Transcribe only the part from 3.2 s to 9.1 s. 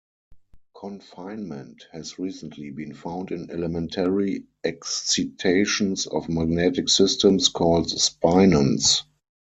in elementary excitations of magnetic systems called spinons.